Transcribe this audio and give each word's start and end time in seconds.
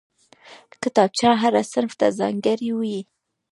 کتابچه 0.81 1.29
هر 1.41 1.53
صنف 1.71 1.93
ته 1.99 2.07
ځانګړې 2.19 2.71
وي 2.79 2.99